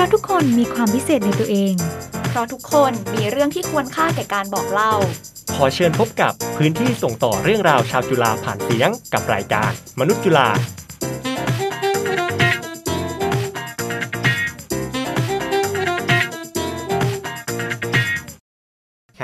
[0.00, 1.74] ราะทุกคนมีความพิเศษในตัวเอง
[2.28, 4.92] เพราะทุกคนมีเรื่องที่ควรค่าแก่การบอกเล่า
[5.54, 10.48] ขอเชิญพบกับพื้นที่ส่งต่อเรื่องราวชาวจุฬาผ่านเสียงกับรายการ มนุษย์จุฬา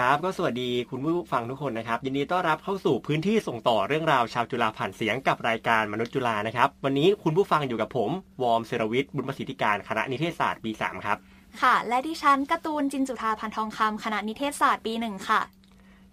[0.07, 8.11] ครับ ก็สวัสดีคุณผู้ฟังทุกคนนะครับ ยินดีต้อนรับเข้าสู่พื้นที่ส่งต่อเรื่องราวชาวจุฬาผ่านเสียงกับรายการมนุษย์จุฬานะครับ วันนี้คุณผู้ฟังอยู่กับผม
[8.43, 11.19] วอร์มเซรวิทย์บุญประสิทธิการคณะนิเทศศาสตร์ปี 3 ครับ
[11.63, 15.41] ค่ะ และดิฉันการ์ตูนจินจุธาพันทองคำคณะนิเทศศาสตร์ปีหนึ่งค่ะ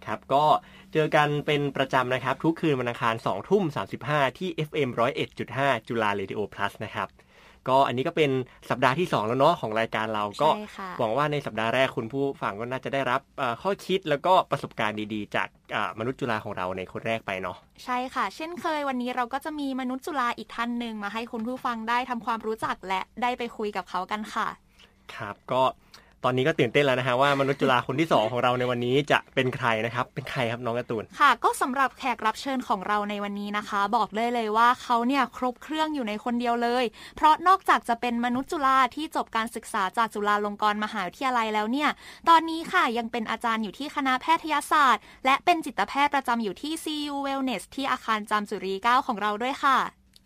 [0.04, 0.44] ครับก็
[0.92, 3.64] เจอกันเป็นประจำนะครับ ทุกคืนวันอังคาร2ทุ่ม
[4.00, 4.90] 35 ที่ FM
[5.38, 7.08] 101.5จุฬาเรดิโอ plus นะครับ
[7.68, 8.30] ก็อันนี้ก็เป็น
[8.70, 24.48] สัปดาห์ที่ 2 แล้วเนาะของรายการเราก็ใช่ค่ะหวังว่าในสัปดาห์แรกคุณผู้ฟังก็น่าจะได้รับเอ่อข้อคิดแล้วก็ประสบการณ์ดีๆ จากอ่ามนุษย์จุฬาของเราในคนแรกไปเนาะใช่ค่ะ เช่นเคยวันนี้เราก็จะมีมนุษย์จุฬาอีกท่านหนึ่งมาให้คุณผู้ฟังได้ทำความรู้จักและได้ไปคุยกับเขากันค่ะ
[25.14, 25.62] ครับก็
[26.24, 36.84] ตอนนี้ก็ตื่นเต้นแล้วนะฮะว่ามนุษย์จุฬาคนที่ 2 ของเราในวันนี้จะเป็นใครนะครับ เป็นใครครับน้องการ์ตูน ค่ะ ก็สำหรับแขกรับเชิญของเราในวันนี้นะคะ บอกได้เลยว่าเขาเนี่ยครบเครื่องอยู่ในคนเดียวเลย
[37.16, 41.90] เพราะนอกจากจะเป็นมนุษย์จุฬาที่จบการศึกษาจากจุฬาลงกรณ์มหาวิทยาลัยแล้วเนี่ย
[42.28, 49.78] ตอนนี้ค่ะยังเป็นอาจารย์อยู่ที่คณะแพทยศาสตร์ และเป็นจิตแพทย์ประจำอยู่ที่ CU Wellness ที่อาคารจามจุรี9ของเราด้วยค่ะ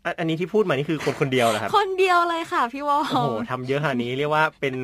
[0.08, 4.74] อะอันนี้ที่พูดมานี่คือคนคนเดียวเหรอครับ คนเดียวเลยค่ะพี่วอโอ้โหทำเยอะขนาดนี้เรียกว่าเป็น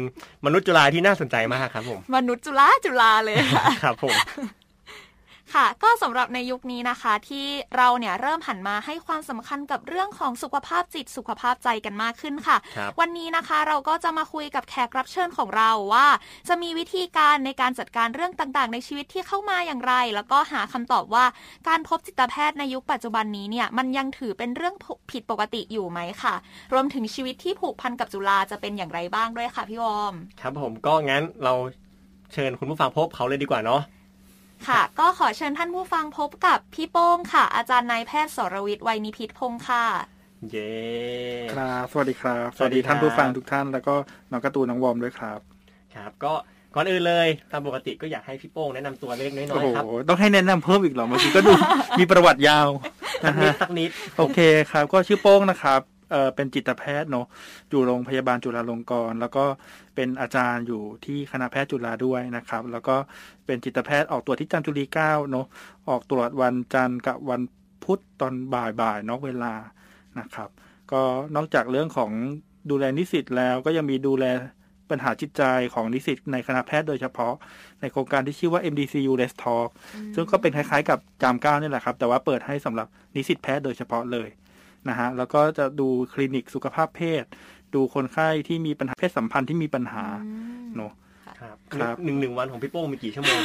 [0.45, 4.17] มนุษย์จุฬาที่น่าสนใจมากครับผม มนุษย์จุฬาจุฬาเลยค่ะ ครับผม
[5.55, 16.07] ค่ะ ก็สำหรับในยุคนี้นะคะ ที่เราเนี่ยเริ่มหันมาให้ความสำคัญกับเรื่องของสุขภาพจิตสุขภาพใจกันมากขึ้นค่ะครับวันนี้นะคะเราก็จะมาคุยกับแขกรับเชิญของเราว่า
[16.49, 21.25] จะมีวิธีการในการจัดการเรื่องต่างๆ ในชีวิตที่เข้ามาอย่างไร แล้วก็หาคำตอบว่า
[21.69, 24.75] การพบจิตแพทย์ในยุคปัจจุบันนี้เนี่ยมันยังถือเป็นเรื่อง
[25.11, 26.35] ผิดปกติอยู่ไหมค่ะ
[26.73, 31.55] รวมถึงชีวิตที่ผูกพันกับจุฬาจะเป็นอย่างไรบ้างด้วยค่ะพี่วอร์ม ครับผมก็งั้นเรา
[32.33, 33.83] เชิญคุณผู้ฟังพบเขาเลยดีกว่าเนาะ
[34.69, 39.85] ค่ะ ก็ขอเชิญท่านผู้ฟังพบกับพี่โป้งค่ะ อาจารย์นายแพทย์สรวิทย์ไวยนิพิษพงศ์ค่ะ
[40.51, 40.73] เย้
[41.55, 43.95] ครับสวัสดีครับสวัวัสสดีดีครับท่านผู้ฟังทุกท่าน แล้วก็
[44.31, 45.41] น้องการ์ตูนน้องวอร์มด้วยครับ
[45.95, 46.33] ครับ ก็
[46.75, 51.53] ก่อนอื่นเลยตามปกติก็อยากให้พี่โป้งแนะนำตัวเล็กๆน้โอ้อยโหๆครับต้องให้แนะนำเพิ่มอีกเหรอเมื่อกี้ก็ดู
[51.99, 52.69] มีประวัติยาว
[53.25, 54.39] สักนะนิดฮะสักนิด โอเค
[54.71, 57.27] ครับ ก็ชื่อโป้งนะครับ เอ่อเป็นจิตแพทย์เนอะ
[57.71, 59.45] อยู่โรงพยาบาลจุฬาลงกรณ์แล้วก็
[59.95, 62.97] เป็นอาจารย์อยู่ที่คณะแพทย์จุฬาด้วยนะครับ แล้วก็
[63.47, 65.47] เป็นจิตแพทย์ออกตรวจที่จันทร์จุรีเก้าเนอะ
[65.89, 67.43] ออกตรวจวันจันทร์กับวัน
[67.85, 69.55] พุธตอนบ่ายๆนอกเวลา
[70.19, 70.49] นะครับ
[70.93, 71.03] ก็
[71.37, 72.11] นอกจากเรื่องของ
[72.71, 74.27] ดูแลนิสิตแล้วก็ยังมีดูแล
[74.91, 75.43] ปัญหาจิตใจ
[75.75, 77.35] ของนิสิตในคณะแพทย์โดยเฉพาะ
[77.81, 79.69] ในโครงการที่ชื่อว่า MDCU Let's Talk
[80.15, 84.29] ซึ่งก็เป็นคล้ายๆกับจามเก้านี่แหละครับ แต่ว่าเปิดให้สำหรับนิสิตแพทย์โดยเฉพาะเลย
[84.89, 87.25] นะฮะแล้วก็จะดูคลินิกสุขภาพเพศ
[87.75, 90.05] ดูคนไข้ที่มีปัญหาเพศสัมพันธ์ที่มีปัญหา
[90.77, 90.93] เนอะ
[91.41, 93.39] ครับครับหนึ่งหนึ่งวันของพี่โป้งมีกี่ชั่วโมง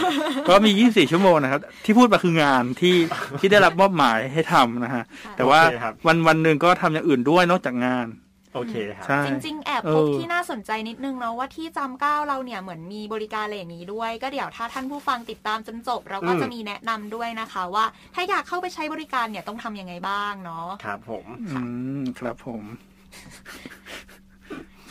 [0.49, 2.95] ก็มี 24 ชั่วโมงนะครับ ที่พูดมาคืองานที่
[3.39, 5.03] ที่ได้รับมอบหมายให้ทำนะฮะ
[5.37, 8.05] แต่ว่าโอเคครับวันวันหนึ่งก็ทำอย่างอื่นด้วยนอกจากงาน
[8.53, 21.61] โอเคครับใช่ จริง ๆ แอบเอพบอที่น่าสนใจนิดนึงเนาะว่าที่จำเก้าเราเนี่ยเหมือนมีบริการอะไรอย่างนี้ด้วย ก็เดี๋ยวถ้าท่านผู้ฟังติดตามจนจบ เราก็อืม จะมีแนะนำด้วยนะคะ ว่าถ้าอยากเข้าไปใช้บริการเนี่ยต้องทำยังไงบ้างเนาะ ครับผม อื
[21.99, 22.63] ม ครับผม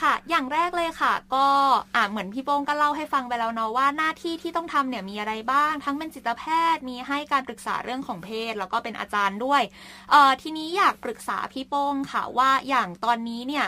[0.02, 1.46] ค่ะ อย่างแรกเลยค่ะ ก็
[1.94, 6.44] อ่าเหมือนพี่โป้งก็เล่าให้ฟังไปแล้วเนาะว่าหน้าที่ที่ต้องทำเนี่ยมีอะไรบ้าง ทั้งเป็นจิตแพ
[6.74, 9.62] ทย์มีให้การปรึกษาเรื่องของเพศ แล้วก็เป็นอาจารย์ด้วย
[10.10, 13.66] เอ่อทีนี้อยากปรึกษาพี่โป้งค่ะว่าอย่างตอนนี้เนี่ย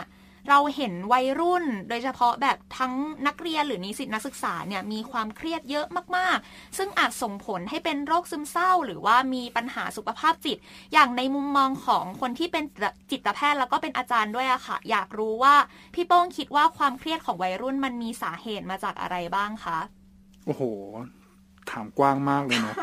[0.49, 2.93] เราเห็นวัยรุ่น โดยเฉพาะแบบทั้ง
[3.27, 5.85] นักเรียนหรือนิสิตนักศึกษาเนี่ยมีความเครียดเยอะ
[6.17, 10.57] มากๆ ซึ่งอาจส่งผลให้เป็นโรคซึมเศร้า หรือว่ามีปัญหาสุขภาพจิต
[10.93, 12.63] อย่างในมุมมองของคนที่เป็น
[13.11, 15.55] จิตแพทย์แล้วก็เป็นอาจารย์ด้วยอะค่ะ อยากรู้ว่า
[15.93, 19.79] พี่โป้งคิดว่าความเครียดของวัยรุ่นมันมีสาเหตุมาจากอะไรบ้างคะ
[20.45, 20.63] โอ้โห
[21.71, 22.75] ถามกว้างมากเลยเนาะ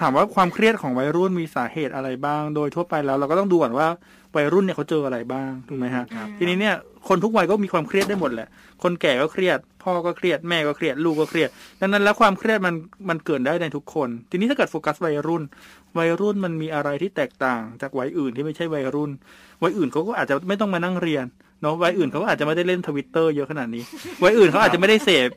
[0.00, 3.88] ถามว่าความเครียดของวัยรุ่นมีสาเหตุอะไรบ้าง โดยทั่วไปแล้วเราก็ต้องดูก่อนว่า
[4.36, 6.74] วัยรุ่นเนี่ยเขาเจออะไรบ้างถูกไหมฮะครับทีนี้เนี่ย
[7.08, 8.48] คนทุกวัยก็มีความเครียดได้หมดแหละ
[8.82, 11.48] คนแก่ก็เครียด พ่อก็เครียดแม่ก็เครียดลูกก็เครียด
[11.80, 12.74] ดังนั้นแล้วความเครียดมัน
[13.08, 15.42] มันเกิดได้ในทุกคน ทีนี้ถ้าเกิดโฟกัสวัยรุ่น
[15.98, 19.10] วัยรุ่นมันมีอะไรที่แตกต่าง จากวัยอื่นที่ไม่ใช่วัยรุ่น
[19.62, 21.24] วัยอื่นเขาก็อาจจะไม่ต้องมานั่งเรียน
[21.60, 23.82] เนาะวัยอื่นเขาก็อาจจะไม่ได้เล่นทวิตเตอร์เยอะขนาดนี้
[24.22, 25.28] วัยอื่นเขาอาจจะไม่ได้เสพ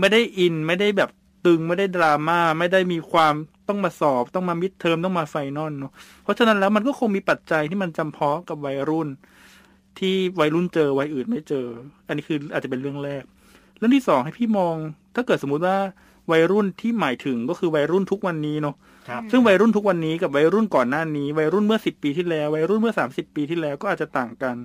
[0.00, 1.10] ไม่ได้อินไม่ได้แบบ
[1.46, 3.34] ตึงไม่ได้ดราม่าไม่ได้มีความ
[3.68, 9.08] ต้องมาสอบต้องมามิดเทอมต้องมาไฟนอลเนาะเพราะฉะนั้นแล้วมันก็คงมีปัจจัยที่มันจำเพาะกับวัยรุ่น
[9.98, 11.66] ที่วัยรุ่นเจอวัยอื่นไม่เจอ
[12.08, 13.22] อันนี้คืออาจจะเป็นเรื่องแรก
[13.78, 14.76] เรื่องที่สองให้พี่มอง
[15.14, 15.76] ถ้าเกิดสมมุติว่า
[16.32, 18.74] วัยรุ่นที่หมายถึงก็คือวัยรุ่นทุกวันนี้เนาะ
[19.08, 24.56] ครับ ซึ่งวัยรุ่นทุกวันนี้กับวัยรุ่นก่อนหน้านี้ วัยรุ่นเมื่อสิบปีที่แล้ว วัยรุ่นเมื่อสามสิบปีที่แล้วก็อาจจะต่างกัน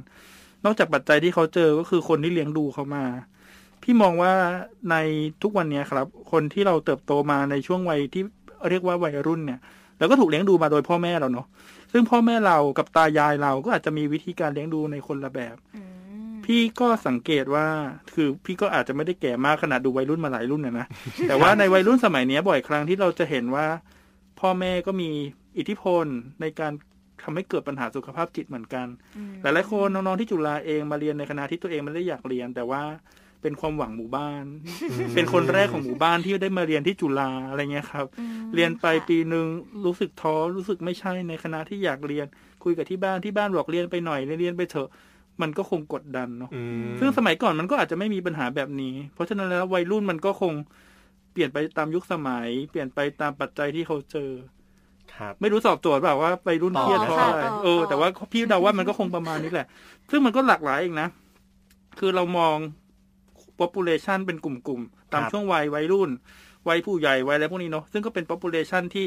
[0.65, 3.05] นอกจากปัจจัยที่เขาเจอก็คือคนที่เลี้ยงดูเขามา
[3.83, 4.33] พี่มองว่า
[4.91, 4.95] ใน
[5.43, 8.23] ทุกวันเนี้ยครับ คนที่เราเติบโตมาในช่วงวัยที่
[8.69, 9.59] เรียกว่าวัยรุ่นเนี่ย
[9.99, 11.47] เราก็ถูกเลี้ยงดูมาโดยพ่อแม่เราเนาะ
[11.91, 17.65] ซึ่งพ่อแม่เรากับตายายเราก็อาจจะมีวิธีการเลี้ยงดูในคนละแบบอืมพี่ก็สังเกตว่า
[18.13, 20.87] คือพี่ก็อาจจะไม่ได้แก่มากขนาดดูวัยรุ่นมาหลายรุ่นนะนะ
[21.27, 23.67] แต่ว่าในวัยรุ่นสมัยเนี้ยบ่อยครั้งที่เราจะเห็นว่า
[24.39, 25.09] พ่อแม่ก็มี
[25.57, 26.05] อิทธิพล
[26.41, 26.71] ในการ
[27.23, 32.81] ทำให้เกิดปัญหาสุขภาพจิตเหมือนกันอืมหลายๆคนน้องๆที่จุฬาเองมาเรียนในคณะที่ตัวเองไม่ได้อยากเรียน แต่ว่า
[33.41, 34.43] เป็นความหวังหมู่บ้าน
[35.15, 39.45] เป็นคนแรกของหมู่บ้านที่ได้มาเรียนที่จุฬาอะไรเงี้ยครับอืมเรียนไปค่ะปีหนึ่ง
[39.85, 42.25] รู้สึกท้อรู้สึกไม่ใช่ในคณะที่อยากเรียน
[42.63, 44.89] คุยกับที่บ้านที่บ้านบอกเรียนไปหน่อยเรียนไปเถอะ
[45.41, 50.53] มันก็คงกดดันเนาะอืมซึ่งสมัยก่อนมันก็อาจจะไม่มีปัญหาแบบนี้ เพราะฉะนั้นแล้ววัยรุ่นมันก็คง
[51.31, 54.31] เปลี่ยนไปตามยุคสมัย เปลี่ยนไปตามปัจจัยที่เขาเจอ
[55.15, 59.67] ครับไม่รู้สอบโจทย์เปล่าว่าวัยรุ่นเครียดเพราะอะไรต่อค่ะเออแต่ว่าพี่เดาว่ามันก็คงประมาณนี้แหละ
[60.11, 61.07] ซึ่งมันก็หลากหลายเองนะ
[61.99, 62.57] คือเรามอง
[63.61, 66.09] population เป็นกลุ่มๆ ตามครับช่วงวัยวัยรุ่น
[66.67, 69.05] วัยผู้ใหญ่ วัยอะไรพวกนี้เนาะ ซึ่งก็เป็น population ที่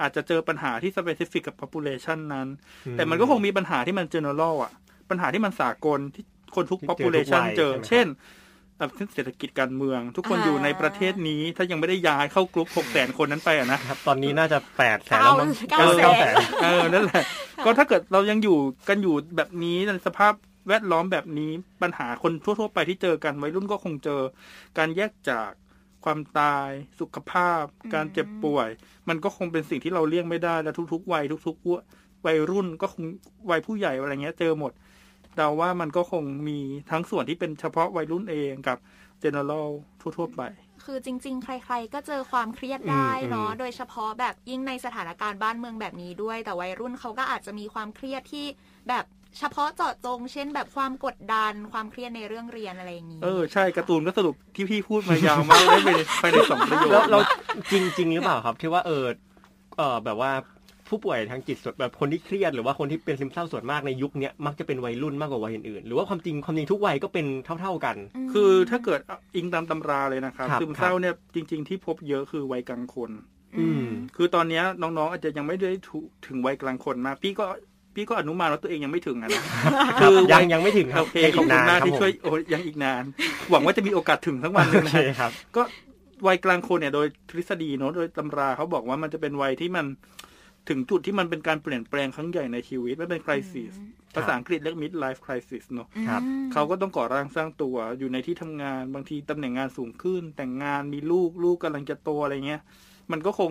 [0.00, 2.48] อาจจะเจอปัญหาที่ specific กับ population นั้น
[2.96, 4.72] แต่มันก็คงมีปัญหาที่มัน general อะ
[5.10, 6.24] ปัญหาที่มันสากลที่
[6.56, 8.06] คนทุกที่เจอทุก population วัยเจอใช่ไหมเช่น
[8.78, 17.24] แบบเศรษฐกิจการเมือง ทุกคนอยู่ในประเทศนี้ถ้ายังไม่ได้ย้ายเข้ากลุ่มหกแสนคนนั้นไปอะนะครับ ตอนนี้น่าจะแปดแสนแล้วมั้งเก้าเก้าแสนแสนเออนั่นแหละ
[17.64, 18.58] ก็ถ้าเกิดเรายังอยู่
[18.88, 20.32] กันอยู่แบบนี้ในสภาพ
[20.70, 21.50] แวดล้อมแบบนี้
[21.82, 24.20] ปัญหาคนทั่ว ๆ ไปที่เจอกันวัยรุ่นก็คงเจอ
[24.78, 25.50] การแยกจาก
[26.04, 26.68] ความตาย
[27.00, 27.62] สุขภาพ
[27.94, 28.68] การเจ็บป่วย
[29.08, 33.04] มันก็คงเป็นสิ่งที่เราเลี่ยงไม่ได้และทุก ๆ วัยทุกๆวัยรุ่นก็คง
[33.50, 34.72] วัยผู้ใหญ่อะไรเงี้ย เจอหมด
[35.36, 36.58] เดาว่ามันก็คงมี
[36.90, 38.78] ทั้งส่วนที่เป็นเฉพาะวัยรุ่นเองกับ
[39.22, 39.68] general
[40.00, 40.42] ทั่ว ๆ ไป
[40.84, 48.46] คือจริง ๆ ใคร ๆ ก็เจอความเครียดได้เนาะโดยเฉพาะแบบยิ่งในสถานการณ์บ้านเมืองแบบนี้ด้วย แต่วัยรุ่นเขาก็อาจจะมีความเครียดที่
[48.88, 49.04] แบบ
[49.38, 55.90] เฉพาะเจาะจง เช่นแบบความกดดันความเครียดในเรื่องเรียนอะไรอย่างนี้ เออใช่การ์ตูนก็สรุปที่พี่พูดมายาวมากได้ไป
[56.20, 57.18] ภายในสองประโยคแล้วเรา
[57.70, 59.04] จริงจริงหรือเปล่าครับ ที่ว่าเออ
[59.76, 60.32] เออแบบว่า
[60.90, 67.26] ผู้ป่วยทางจิตส่วนแบบคนที่เครียดหรือว่าคนที่เป็นซึมเศร้าส่วนมากในยุคเนี้ยมักจะเป็นวัยรุ่นมากกว่าวัยอื่นๆหรือว่าความจริงความจริงทุกวัยก็เป็น
[67.60, 67.96] เท่า ๆกัน
[68.26, 69.00] มคือถ้าเกิด
[69.36, 73.10] อิงตามตำราเลยนะครับครับซึมเศร้าเนี่ยจริง ๆ ที่พบเยอะคือวัยกลางคน
[73.58, 73.86] อืม
[74.16, 77.46] คือตอนเนี้ยน้องๆอาจจะยังไม่ได้ถูถึงวัยกลางคนมาก พี่ก็
[77.94, 79.42] พี่ก็อนุมานว่าตัวเองยังไม่ถึงอะนะ
[80.00, 83.04] ครับวัยังยังไม่ถึงครับโอเคขอบคุณมากรับที่ช่วยผมโอ้ยยังอีกนาน
[83.50, 85.62] หวังว่าจะมีโอกาสถึงทั้งวันหนึงโอนะเคครับครับ ก็
[86.26, 89.86] วัยกลางคนเนี่ย โดยทฤษฎีเนอะโดยตำราเขาบอกว่ามันจะเป็นวัยที่มัน
[90.68, 93.72] ถึงจุดที่มันเป็นการเปลี่ยนแปลงครั้งใหญ่ในชีวิตมันเป็นคริสิส
[94.14, 102.62] ภาษาอังกฤษเรียก mid life crisis เนอะครับอืมเขาก็ต้องก่อร่างสร้างตัวอยู่ในที่ทำงานบางทีตำแหน่งงานสูงขึ้น แต่งงานมีลูกลูกกำลังจะโตอะไรเงี้ย
[103.12, 103.50] มันก็คง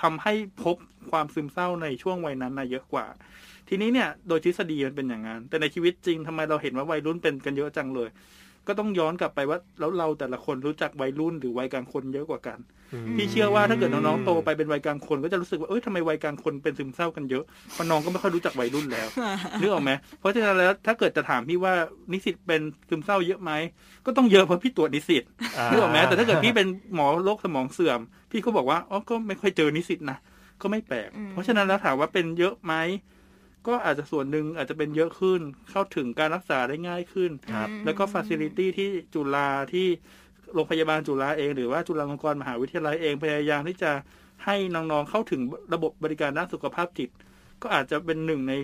[0.00, 0.76] ทำให้พบ
[1.10, 3.06] ความซึมเศร้าในช่วงวัยนั้นนะเยอะกว่า
[3.68, 8.08] ทีนี้เนี่ย โดยทฤษฎีมันเป็นอย่างนั้น แต่ในชีวิตจริงทำไมเราเห็นว่าวัยรุ่นเป็นกันเยอะจังเลย
[8.68, 12.58] ก็ต้องย้อนกลับไปว่าแล้วเราแต่ละคนรู้จักวัยรุ่นหรือวัยกลางคนเยอะกว่ากัน
[13.16, 19.08] พี่เชื่อว่าถ้าเกิดน้องๆโตไปเป็นวัยกลางคนก็จะรู้สึกว่าเอ้ยทำไมวัยกลางคนเป็นซึมเศร้ากันเยอะเพราะน้องก็ไม่ค่อยรู้จักวัยรุ่นแล้ว
[19.60, 19.90] นึกออกไหม
[20.20, 21.72] เพราะฉะนั้นแล้วถ้าเกิดจะถามพี่ว่า
[22.12, 23.50] นิสิตเป็นซึมเศร้าเยอะไหม
[24.06, 25.24] ก็ต้องเยอะเพราะพี่ตรวจนิสิต
[25.70, 28.00] นึกออกไหมแต่ถ้าเกิดพี่เป็นหมอโรคสมองเสื่อม
[28.30, 30.18] พี่ก็บอกว่าอ๋อก็ไม่ค่อยเจอนิสิตนะ
[30.62, 32.74] ก็ไม่แปลกอืมเพราะฉะนั้นแล้วถามว่าเป็นเยอะไหม
[33.66, 35.40] ก็อาจจะส่วนหนึ่งอาจจะเป็นเยอะขึ้น
[35.70, 39.86] เข้าถึงการรักษาได้ง่ายขึ้นครับแล้วก็ฟ a ซิลิตี้ที่จุฬาที่
[40.54, 43.92] โรงพยาบาลจุฬาเอง หรือว่าจุฬาลงกรณ์มหาวิทยาลัยเองพยายามที่จะ
[44.44, 45.40] ให้น้องๆเข้าถึง
[45.74, 47.10] ระบบบริการด้านสุขภาพจิต
[47.62, 48.54] ก็อาจจะเป็นหนึ่งใน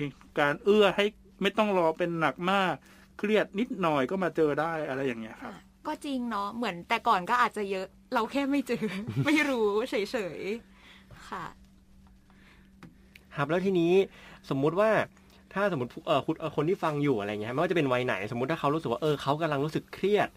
[0.41, 1.05] การเอื้อให้
[1.43, 2.75] ไม่ต้องรอเป็นหนักมาก
[3.19, 5.55] เครียดนิดหน่อยก็มาเจอได้อะไรอย่างเงี้ยครับ
[5.87, 8.85] ก็จริงเนาะเหมือนแต่ก่อนก็อาจจะเยอะ เราแค่ไม่เจอ
[9.27, 9.95] ไม่รู้เฉ
[10.39, 11.45] ยๆค่ะ
[13.37, 13.93] ครับแล้วทีนี้
[14.49, 14.91] สมมุติว่า
[15.55, 20.29] ถ้าสมมติเออคุณเอ่อคนที่ฟังอยู่อะไรเงี้ยไม่ว่าจะเป็นวัยไหน สมมติถ้าเขารู้สึกว่าเออเขากำลังรู้สึกเครียด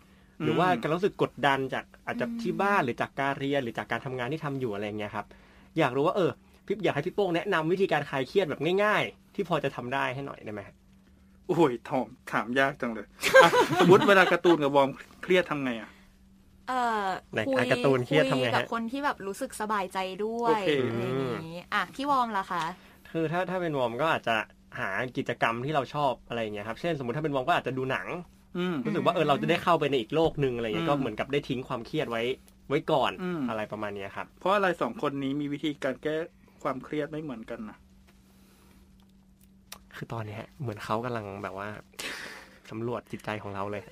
[0.44, 5.26] หรือว่าอืมกำลังรู้สึกกดดันจากอาจจะอืมที่บ้านหรือจากการเรียนหรือจากการทำงานที่ทำอยู่อะไรเงี้ยครับ
[5.80, 6.32] อยากรู้ว่าเออ
[6.66, 10.62] พี่อยากให้พี่โป้งแนะนำวิธีการคลายเครียดแบบง่าย ๆ ที่พอจะทำได้ให้หน่อยได้ไหม
[11.48, 13.08] โอ้ยถามถามยากจังเลย
[13.44, 14.90] อะสมมติเวลาการ์ตูนกับวอร์ม
[15.24, 15.90] เครียดทำไงอะ
[16.70, 17.06] เออ
[17.36, 22.64] ในคุยการ์ตูนเครียดทำไงฮะกับคนที่แบบรู้สึกสบายใจด้วยโอเคอะไรอย่างนี้อะพี่วอร์มล่ะคะ
[23.14, 24.36] คือถ้าถ้าเป็นวอร์มก็อาจจะ
[24.80, 28.08] หากิจกรรมที่เราชอบอะไรอย่างเงี้ยครับ เช่นสมมติถ้าเป็นวอร์มก็อาจจะดูหนัง
[28.58, 32.24] อืมรู้สึกว่าเออเราจะได้เข้าไปในอีกโลกหนึ่งอะไรเงี้ยอืมก็เหมือนกับได้ทิ้งความเครียดไว้
[32.70, 36.16] ไว้ก่อนอืมอะไรประมาณเนี้ยครับ เพราะอะไรสองคนนี้มีวิธีการแก้
[36.64, 37.78] ความเครียดไม่เหมือนกันนะ
[39.96, 41.70] คือตอนเนี้ยเหมือนเขากำลังแบบว่า
[42.72, 43.84] สำรวจจิตใจของเราเลย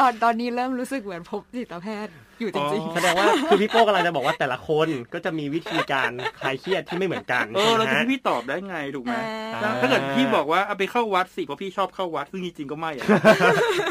[0.00, 9.14] ตอนตอนนี้เริ่มรู้สึกเหมือนพบจิตแพทย์ อยู่จริงแสดงว่าคือพี่โป้กำลังจะบอกว่าแต่ละคนก็จะมีวิธีการคลายเครียดที่ไม่เหมือนกันเออเราใช่จะไหมให้พี่ตอบได้ไงถูกไหม
[9.54, 13.06] อ่าแล้วถ้าเกิดพี่บอกว่าเอาไปเข้าวัดสิเพราะพี่ชอบเข้าวัดซึ่งจริงๆก็ไม่อะ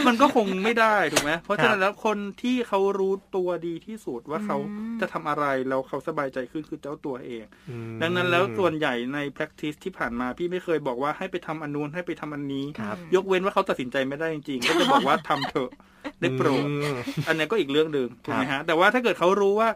[0.08, 15.72] มันก็คงไม่ได้ถูกไหมเพราะฉะนั้นแล้วคนที่เขารู้ตัวดีที่สุดว่าเขาอืมจะทำอะไรแล้วเขาสบายใจขึ้นคือเจ้าตัวเองอืมดังนั้นแล้วส่วนใหญ่ใน practice ที่ผ่านมาพี่ไม่เคยบอกว่าให้ไปทำอันนู้นให้ไปทำอันนี้ครับยกเว้นว่าเขาตัดสินใจไม่ได้จริงๆก็จะบอกว่าทำเถอะ
[16.20, 16.96] ได้โปรดอืม
[17.28, 19.70] อันนี้ก็อีกเรื่องหนึ่งถูกไหมฮะ แต่ว่าถ้าเกิดเขารู้ว่า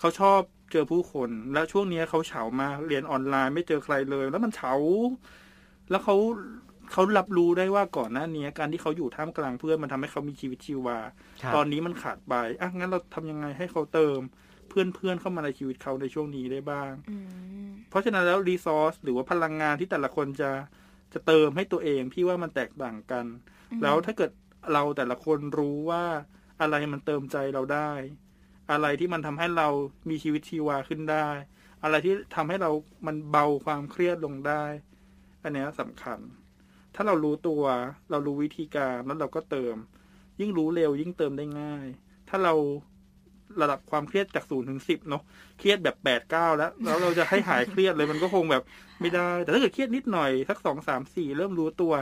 [0.00, 0.40] เขาชอบ
[0.72, 4.72] เจอผู้คน แล้วช่วงนี้เขาเฉามากเรียนออนไลน์ไม่เจอใครเลย แล้วมันเฉา
[5.90, 6.16] แล้วเขา
[6.92, 10.98] เขารับรู้ได้ว่าก่อนหน้านี้การที่เขาอยู่ท่ามกลางเพื่อนมันทำให้เขามีชีวิตชีวา
[11.42, 14.18] ครับตอนนี้มันขาดไปอะงั้นเราทำยังไงให้เขาเติม
[14.68, 17.16] เพื่อนเพื่อนๆเข้ามาในชีวิตเขาในช่วงนี้ได้บ้างอื
[17.66, 20.50] มเพราะฉะนั้นแล้วรีซอสหรือว่าพลังงานที่แต่ละคนจะ
[21.14, 23.24] จะเติมให้ตัวเองพี่ว่ามันแตกต่างกัน
[23.82, 24.30] แล้วถ้าเกิด
[24.72, 26.04] เราแต่ละคนรู้ว่า
[26.60, 27.92] อะไรมันเติมใจเราได้
[28.70, 29.68] อะไรที่มันทำให้เรา
[30.10, 31.28] มีชีวิตชีวาขึ้นได้
[31.82, 32.70] อะไรที่ทำให้เรา
[33.06, 34.64] มันเบาความเครียดลงได้
[35.42, 36.18] อันนี้ยสำคัญ
[36.94, 37.62] ถ้าเรารู้ตัว
[38.10, 39.76] เรารู้วิธีการแล้วเราก็เติม
[40.40, 41.86] ยิ่งรู้เร็วยิ่งเติมได้ง่าย
[42.28, 42.54] ถ้าเรา
[43.60, 45.22] ระดับความเครียดจากศูนย์ถึงสิบเนาะ
[45.58, 48.62] เครียดแบบแปดเก้าแล้ว แล้วเราจะให้หายเครียดเลยมันก็คงแบบ
[49.00, 51.92] ไม่ได้ แต่ถ้าเกิดเครียดนิดหน่อยสักสองสามสี่เริ่มรู้ตัว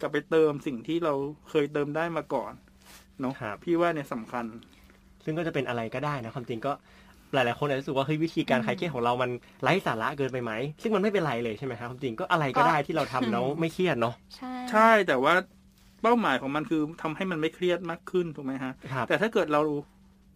[0.00, 1.14] กลับไปเติมสิ่งที่เรา
[1.50, 2.52] เคยเติมได้มาก่อน
[3.20, 4.44] เนาะครับพี่ว่าเนี่ยสำคัญ
[5.24, 6.72] ซึ่งก็จะเป็นอะไรก็ได้นะความจริงก็
[7.34, 9.30] หลาย ๆ คนอาจจะรู้สึกว่าเฮ้ยวิธีการคลายเครียดของเรามัน
[9.62, 10.52] ไร้สาระเกินไปไหม
[10.82, 15.34] ซึ่งมันไม่เป็นไรเลยใช่ไหมครับความจริงก็อะไรก็ได้ที่เราทำแล้วไม่เครียดเนาะใช่ใช่แต่ว่า
[16.02, 19.62] เป้าหมายของมันคือทำให้มันไม่เครียดมากขึ้นถูกไหมฮะครับแต่ถ้าเกิดเรา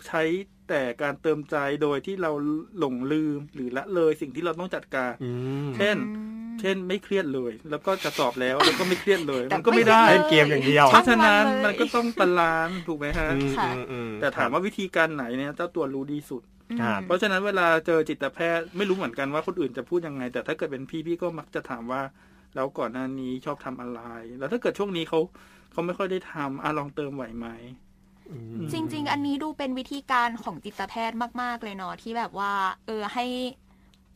[0.06, 0.22] ใช้
[0.68, 2.30] แต่การตามใจโดยที่เรา
[2.78, 5.30] หลงลืมหรือละเลยสิ่งที่เราต้องจัดการอื
[5.68, 16.42] มเช่นอืม เช่นไม่เครียดเลย แล้วก็จะสอบแล้วแล้วก็ไม่เครียดเลย มันก็ไม่ได้เล่นเกมอย่างเดียวเพราะฉะนั้นทั้งวันเลยมันก็ต้อง balance ถูกไหมฮะอืมค่ะอืมอืมแต่ถามว่าวิธีการไหนเนี่ยเจ้าตัวรู้ดีสุด
[16.80, 22.02] ครับเพราะฉะนั้นเวลาเจอจิตแพทย์ไม่รู้เหมือนกันว่าคนอื่นจะพูดยังไง แต่ถ้าเกิดเป็นพี่พี่ก็มักจะถามว่า
[22.54, 24.00] แล้วก่อนหน้านี้ชอบทำอะไร
[24.38, 25.20] แล้วถ้าเกิดช่วงนี้เขา
[25.72, 27.48] เขาไม่ค่อยได้ทำอะลองเติมไหวไหม
[28.30, 32.52] อืมจริง ๆ อันนี้ดูเป็นวิธีการของจิตแพทย์มาก ๆ เลยเนาะที่แบบว่า
[32.86, 33.24] เออให้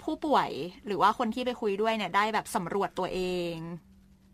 [0.09, 0.51] ผู้ป่วย
[0.87, 3.21] หรือว่าคนที่ไปคุยด้วยเนี่ย ได้แบบสำรวจตัวเอ
[3.53, 3.55] ง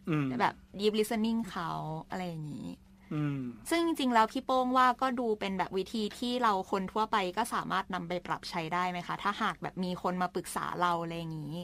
[0.08, 1.70] อืมแบบ deep listening เขา
[2.10, 2.68] อะไรอย่างนี้
[3.14, 3.40] อืม
[3.70, 11.56] ซึ่งจริง ๆ แล้วพี่โป้งว่าก็ดูเป็นแบบวิธีที่เราคนทั่วไปก็สามารถนำไปปรับใช้ได้ไหมคะ ถ้าหากแบบมีคนมาปรึกษาเราอะไรอย่างนี้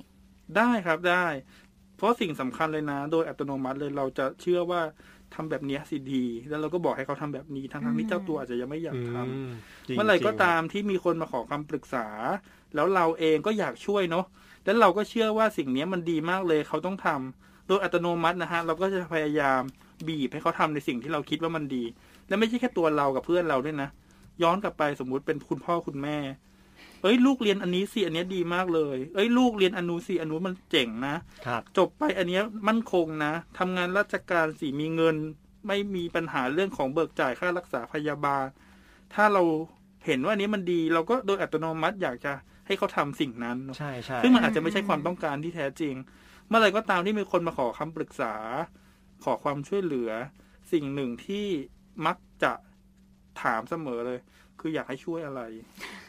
[0.56, 1.26] ได้ครับได้
[1.96, 4.82] เพราะสิ่งสำคัญเลยนะ โดยอัตโนมัติเลยเราจะเชื่อว่า
[5.34, 9.50] ทำแบบเนี้ยสิดี แล้วเราก็บอกให้เขาทำแบบนี้ทั้งทั้งๆที่เจ้าตัวอาจจะยังไม่อยากทำอืม
[9.86, 12.06] จงเมื่อไหร่ก็จงตามที่มีคนมาขอคำปรึกษา
[12.74, 14.24] แล้วเราเองก็อยากช่วยเนาะ
[14.64, 19.60] แล้วเราก็เชื่อว่าสิ่งเนี้ยมันดีมากเลยเขาต้องทำโดยอัตโนมัตินะฮะเราก็จะพยายาม
[20.08, 21.84] บีบให้เขาทำในสิ่งที่เราคิดว่ามันดี
[22.28, 23.88] และไม่ใช่แค่ตัวเรากับเพื่อนเราด้วยนะ
[24.42, 26.16] ย้อนกลับไปสมมุติเป็นคุณพ่อคุณแม่
[27.02, 31.16] เอ้ยลูกเรียนอันนี้สิอันเนี้ยดีมากเลย เอ้ยลูกเรียนอนนุสิอนนุมันเจ๋งนะ
[31.46, 35.16] ครับ จบไปอันเนี้ยมั่นคงนะทำงานราชการสิมีเงิน
[35.66, 38.44] ไม่มีปัญหาเรื่องของเบิกจ่ายค่ารักษาพยาบาล
[39.14, 39.42] ถ้าเรา
[40.06, 42.32] เห็นว่าอันนี้มันดี เราก็โดยอัตโนมัติอยากจะ
[42.66, 45.94] ให้เขาทำสิ่งนั้นเนอะ ใช่ใช่ซึ่งมันอาจจะไม่ใช่ความต้องการที่แท้จริง
[46.48, 48.34] เมื่อไหรก็ตามที่มีคนมาขอคำปรึกษา
[49.24, 50.10] ขอความช่วยเหลือ
[50.72, 51.46] สิ่งหนึ่งที่
[52.06, 52.52] มักจะ
[53.42, 54.18] ถามเสมอเลย
[54.60, 55.42] คืออยากให้ช่วยอะไร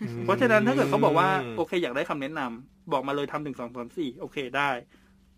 [0.01, 4.69] อืมเพราะฉะนั้นถ้าเกิดเขาบอกว่าโอเค อยากได้คำแนะนำบอกมาเลยทำหนึ่งสองสามสี่โอเคได้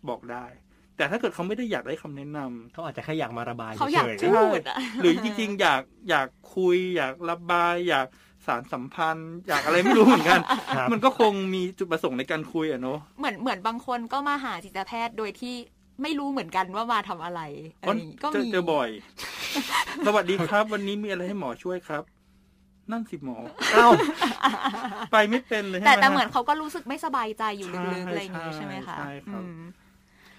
[0.08, 0.46] บอกได้
[0.96, 8.06] แต่ถ้าเกิดเขาไม่ได้อยากได้คำแนะนำเขาอาจจะแค่อยากมาระบายเขาอยากฉๆพูดอะหรือจริงๆอยากอยากคุย อยากระบาย อยาก
[8.46, 10.40] สารสัมพันธ์ อยากอะไรไม่รู้เหมือนกัน
[10.76, 15.54] ครับมันก็คงมีจุดประสงค์ในการคุยอะเนาะเหมือนเหมือนบางคนก็มาหาจิตแพทย์โดยที่
[16.02, 17.40] ไม่รู้เหมือนกันว่ามาทำอะไร
[17.80, 18.88] อะไรอย่างนี้ก็เจอมีเจอบ่อย
[20.06, 22.02] สวัสดีครับ วันนี้มีอะไรให้หมอช่วยครับ
[22.90, 23.36] นั่นสิหมอ
[23.72, 23.86] เอ้า
[25.12, 29.62] ไปไม่เป็นเลยใช่แต่ไหมแต่ฮะเหมือนเขาก็รู้สึกไม่สบายใจอยู่ใช่ลึกๆอะไรอย่างนี้ใช่ใช่ไหมคะใช่ครับอืม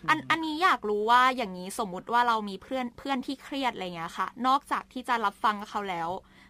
[0.10, 6.10] อันอันนี้อยากรู้ว่าอย่างนี้สมมุติว่าเรามีเพื่อนเพื่อนที่เครียดอะไรเงี้ยค่ะ นอกจากที่จะรับฟังเขาแล้ว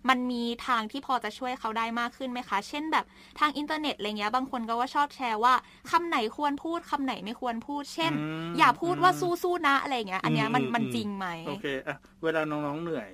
[0.10, 3.06] มันมีทางที่พอจะช่วยเขาได้มากขึ้นไหมคะ เช่นแบบ
[3.40, 5.54] ทางอินเทอร์เน็ตอะไรเงี้ย บางคนก็ว่าชอบแชร์ว่า
[5.92, 8.16] คำไหนควรพูดคำไหนไม่ควรพูด เช่นม
[8.58, 13.10] อย่าพูดว่าสู้ๆนะอะไรเงี้ย อันเนี้ยมันอืมมันอืมจริงไหมโอเคอะเวลาน้องๆเหนื่อย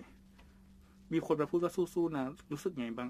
[1.13, 3.10] มีคนมาพูดว่าสู้ๆนะรู้สึกไงบ้าง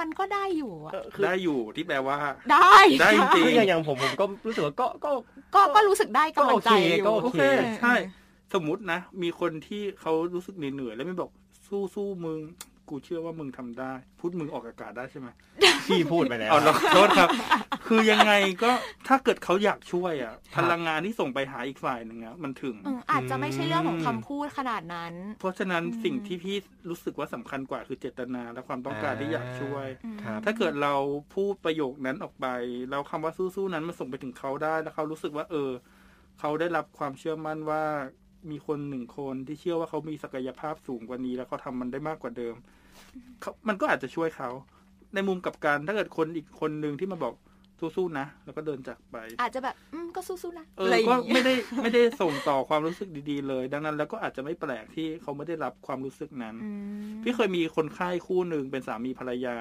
[0.00, 2.16] มันก็ได้อยู่อะเออคือได้อยู่ที่แปลว่า
[2.52, 5.10] ได้ได้จริงคืออย่างอย่างผมผมก็รู้สึกว่าก็ก็
[5.54, 7.42] ก็ก็รู้สึกได้กำลังใจอยู่ก็โอโอเคเค
[7.80, 7.94] ใช่
[8.54, 11.30] สมมตินะ มีคนที่เขารู้สึกเหนื่อยๆแล้วไม่บอก
[11.68, 12.38] สู้สู้ๆมึง
[12.88, 15.28] กูเชื่อว่ามึงทำได้ พูดมึงออกอากาศได้ใช่ไหม
[15.86, 17.28] พี่พูดไปแล้วเอาเราโทษครับ
[17.90, 18.32] คคือยังไง
[18.62, 18.72] ก็
[19.08, 26.56] ถ้าเกิดเขาอยากช่วยอะพลังงานที่ส่งไปหาอีกฝ่ายหนึ่งอะมันถึงอืมอาจจะไม่ใช่เรื่องของคำพูดขนาดนั้น เพราะฉะนั้นอืมสิ่งที่พี่
[26.88, 30.94] รู้สึกว่าสำคัญกว่าคือเจตนาและความต้องการที่อยากช่วยอืมครับถ้าเกิดเรา
[31.34, 32.46] พูดประโยคนั้นออกไป
[32.90, 35.70] แล้วคำว่าสู้ๆนั้นมันส่งไปถึงเขาได้แล้วเขารู้สึกว่า เออ
[36.40, 37.82] เขาได้รับความเชื่อมั่นว่า
[38.50, 42.54] มีคนหนึ่งคนที่เชื่อว่าเขามีศักยภาพสูงกว่านี้ แล้วเขาทำมันได้มากกว่าเดิม
[43.40, 44.50] เขามันก็อาจจะช่วยเขา
[45.14, 47.34] ในมุมกลับการถ้าเกิดคนอีกคนหนึ่งที่มาบอก
[47.96, 56.70] สู้ๆนะ แล้วก็เดินจากไป อาจจะแบบอืมก็สู้ๆนะเอออะไรอย่างก็งี้ไม่ได้ไม่ได้ส่งต่อความรู้สึกดีๆเลย ดังนั้น แล้วก็อาจจะไม่แปลกที่เขาไม่ได้รับความรู้สึกนั้นอื
[57.08, 59.56] มพี่เคยมีคนไข้คู่หนึ่งเป็นสามีภรรยา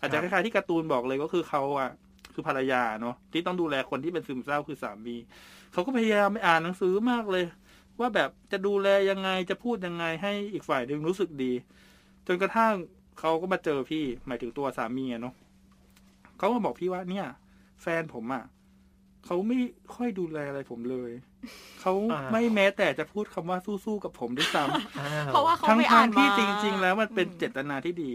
[0.00, 1.90] อาจจะคครับล้ายๆที่การ์ตูนบอกเลยก็คือเขาอะ
[2.34, 5.16] คือภรรยาเนาะที่ต้องดูแลคนที่เป็นซึมเศร้าคือสามี
[5.72, 7.44] เขาก็พยายามไปอ่านหนังสือมากเลย
[8.00, 11.52] ว่าแบบจะดูแลยังไงจะพูดยังไงให้อีกฝ่ายหนึ่งรู้สึกดี
[12.26, 12.74] จนกระทั่ง
[13.20, 15.34] เขาก็มาเจอพี่หมายถึงตัวสามีอะเนาะ
[16.38, 17.26] เขาก็บอกพี่ว่าเนี่ย
[17.82, 18.44] แฟนผมอะ
[19.26, 19.58] เขาไม่
[19.94, 21.10] ค่อยดูแลอะไรผมเลย
[21.80, 28.12] เขาอ่า ไม่แม้แต่จะพูดคำว่าสู้ๆกับผมด้วยซ้ำ อ้เพราะว่าเขาทั้งไปทาอ่างนที่มาจริง ๆ แล้วมันเป็นอืมเจตนาที่ดี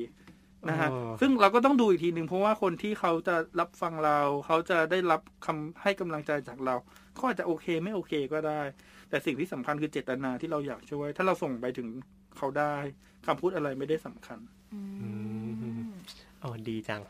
[0.70, 6.75] นะฮะโอ้ซึ่งเราก็ต้องดูอีกทีหนึ่งเพราะว่าคนที่เขาจะรับฟังเรา เขาจะได้รับคำให้กำลังใจจากเรา
[7.15, 8.62] เขาอาจจะโอเคไม่โอเคก็ได้
[9.10, 11.88] แต่สิ่งที่สำคัญคือเจตนาที่เราอยากช่วย ถ้าเราส่งไปถึง
[12.38, 12.74] เขาได้
[13.25, 14.39] คำพูดอะไรไม่ได้สำคัญ
[14.74, 15.08] อื
[15.77, 15.79] ม
[16.43, 17.01] อ๋อดีจัง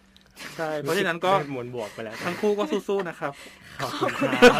[0.55, 3.33] ใช่เพราะฉะนั้นก็ได้มวลบวกไปแล้ว ทั้งคู่ก็สู้ๆนะครับ
[3.81, 4.53] ขอบคุณครับ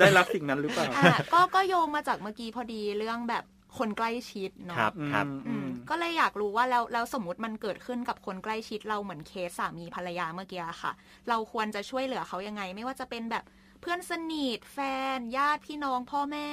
[0.00, 3.44] ได้รับสิ่งนั้นหรือเปล่าอะก็ก็โยงมาจากเมื่อกี้พอดีเรื่องแบบ
[3.78, 10.92] คนใกล้ชิดเนาะครับครับอืมอือืมมก็เลยอยากรู้ว่าแล้วแล้วสมมติมันเกิดขึ้นกับคนใกล้ชิดเราเหมือนเคสสามีภรรยาเมื่อกี้อะค่ะ
[11.28, 13.44] เราควรจะช่วยเหลือเขายังไง ไม่ว่าจะเป็นแบบ
[13.80, 14.78] เพื่อนสนิทแฟ
[15.16, 16.48] น ญาติพี่น้องพ่อแม่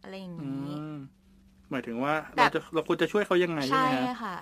[0.00, 0.92] อะไรอย่างอืนี้ม
[1.70, 4.34] หมายถึงว่าแบเราบจะเราควรจะช่วยเขายังไงใช่ใช่ไหมฮะค่ะ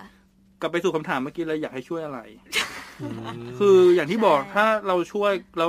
[0.59, 2.19] กลับไปสู่คำถามเมื่อกี้เลยอยากให้ช่วยอะไร
[2.55, 2.74] อืม
[3.57, 5.67] คืออย่างที่บอกใช่ถ้าเราช่วยเรา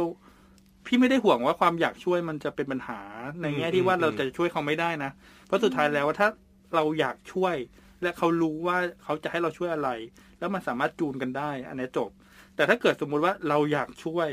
[0.86, 3.00] พี่ไม่ได้ห่วงว่าความอยากช่วยมันจะเป็นปัญหา
[3.42, 5.10] ในแง่ที่ว่าเราจะช่วยเขาไม่ได้นะ
[5.46, 6.28] เพราะสุดท้ายแล้วถ้า
[6.74, 7.54] เราอยากช่วย
[8.02, 9.90] และเขารู้ว่าเขาจะให้เราช่วยอะไร
[10.38, 12.10] แล้วมันสามารถจูนกันได้ อันนี้จบ
[12.56, 14.28] แต่ถ้าเกิดสมมุติว่าเราอยากช่วย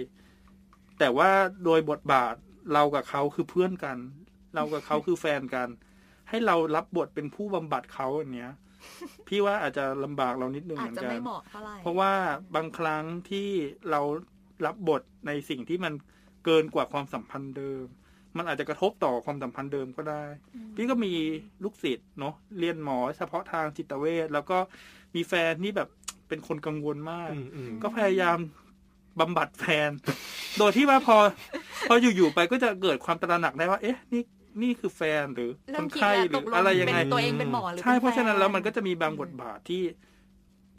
[1.00, 1.29] แต่ว่า
[1.65, 2.35] โดยบทบาท
[2.73, 3.97] เรากับเขาคือเพื่อนกัน
[4.55, 5.67] เรากับเขาคือแฟนกัน
[6.29, 8.51] ให้เรารับบทเป็นผู้บำบัดเขาอันเนี้ย
[9.27, 12.13] พี่ว่าอาจจะลำบากเรานิดนึงอาเหจมือนจะกันไม่เหมาะเท่าไหร่เพราะว่า
[12.55, 13.50] บางครั้งที่
[13.89, 14.01] เรา
[14.65, 15.93] รับบทในสิ่งที่มัน
[16.46, 17.85] เกินกว่าความสัมพันธ์เดิม
[18.37, 20.24] มันอาจจะกระทบต่อความสัมพันธ์เดิมก็ได้
[20.55, 21.13] อืมพี่ก็มี
[21.63, 24.57] ลูกศิษย์เนาะเรียนหมอเฉพาะทางจิตเวชแล้วก็
[25.15, 25.89] มีแฟนที่แบบ
[26.27, 28.37] เป็นคนกังวลมากอืมอืมก็พยายาม
[29.19, 29.89] บำบัดแฟน
[30.59, 31.17] โดยที่ว่าพอ
[31.89, 34.22] พออยู่ๆไปก็จะเกิดความตระหนักได้ว่า เอ๊ะ นี่
[34.61, 39.83] นี่คือแฟนหรือคเริ่มนคิดไข้แล้วหตรืกอลงอะไรยังเป็นไงตัวเองเป็นหมอหรือใช่ป็เพราะฉะนั้นแล้วมันฟก็จะมีบางบทบาทที่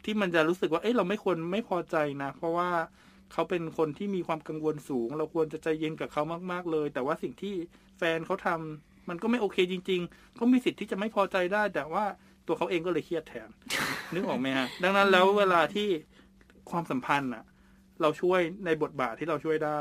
[0.05, 2.69] ที่มันจะรู้สึกว่า เอ้ยเราไม่ควรไม่พอใจนะ เพราะว่า
[3.33, 7.55] เขาเป็นคนที่มีความกังวลสูง เราควรจะใจเย็นกับเขามาก ๆ เลย แต่ว่าสิ่งที่
[7.97, 12.05] แฟนเขาทำมันก็ไม่โอเคจริง ๆ เขามีสิทธิ์ที่จะไม่พอใจได้ แต่ว่า
[12.47, 13.49] ตัวเขาเองก็เลยเครียดแทน
[14.13, 15.89] นึกออกไหมฮะ ดังนั้นแล้วเวลาที่
[16.71, 17.43] ความสัมพันธ์อะ
[18.01, 19.79] เราช่วยในบทบาทที่เราช่วยได้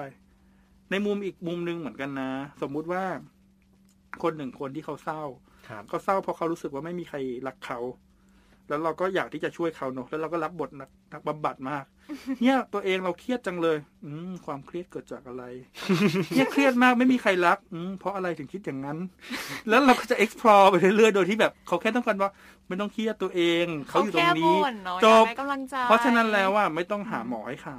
[0.91, 2.31] ในมุมอีกมุมหนึ่งเหมือนกันนะ
[2.63, 3.05] สมมุติว่า
[4.23, 5.23] คนหนึ่งคนที่เขาเศร้า
[5.69, 7.81] ครับเขาเศร้าเพราะเขารู้สึกว่าไม่มีใครรักเขา
[8.69, 11.85] แล้วเราก็อยากที่จะช่วยเขาเนอะแล้วเราก็รับบทนักนักบำบัดมาก
[12.43, 15.45] เนี่ยตัวเองเราเครียดจังเลย อืมความเครียดเกิดจากอะไร
[16.35, 18.99] เนี่ยเครียดมากไม่มีใครรัก อืมเพราะอะไรถึงคิดอย่างนั้น
[19.69, 22.31] แล้วเราก็จะ explore ไปเรื่อยๆโดยที่แบบเขาแค่ต้องการว่า
[22.69, 27.79] ไม่ต้องเครียดตัวเอง เขาอยู่ตรงนี้แค่บ่เนาะจอยากบได้กำลังใจเพราะฉะนั้นแล้วว่าไม่ต้องหาหมอให้เขา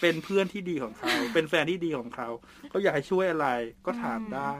[0.00, 2.28] เป็นเพื่อนที่ดีของเขา เป็นแฟนที่ดีของเขา
[2.70, 3.48] เขาอยากให้ช่วยอะไร
[3.86, 4.54] ก็ถามได้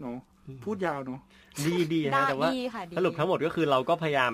[0.00, 0.18] เนาะ
[0.64, 1.20] พูดยาวเนาะ
[1.66, 4.32] ดีดีได้นะแต่ว่าดีค่ะดีสรุปทั้งหมดก็คือเราก็พยายาม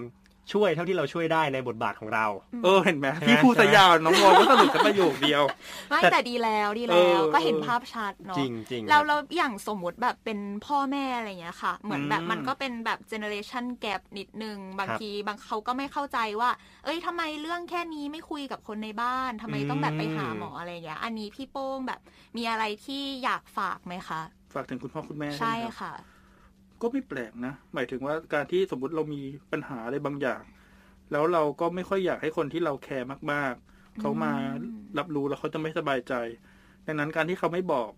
[0.53, 2.27] ช่วยเท่าที่เราช่วยได้ในบทบาทของเรา
[2.65, 5.43] เออเห็นไหมใช่ไหมพี่พูดซะยาวน้องวอลก็สรุปแค่ประโยคเดียว
[5.91, 16.51] ไม่แต่แต่ดีแล้วดีเอแล้วอก็เห็นเออภาพชัดเนาะจริงจริงเราเราอย่างสมมุติแบบเป็นพ่อแม่อะไรเงี้ยค่ะ เหมือนแบบอืมมันก็เป็นแบบเจเนอเรชันแก p นิดนึง บางครับทีบางเขาก็ไม่เข้าใจว่า
[16.85, 22.01] เอ้ยทำไมเรื่องแค่นี้ไม่คุยกับคนในบ้านทำไมต้องแบบไปหาหมออะไรเงี้ย อันนี้พี่โป้งแบบ
[22.37, 24.21] มีอะไรที่อยากฝากไหมคะ
[24.55, 25.95] ฝากถึงคุณพ่อคุณแม่ใช่ไหมครับ ค่ะ
[26.83, 29.21] ก็ไม่แปลกนะ หมายถึงว่าการที่สมมติเรามี
[29.53, 30.43] ปัญหาอะไรบางอย่าง
[31.13, 36.15] แล้วเราก็ไม่ค่อยอยากให้คนที่เราแคร์มาก ๆ เขามาอืมรับรู้แล้วเขาจะไม่สบายใจ
[36.87, 37.91] ดังนั้นการที่เขาไม่บอก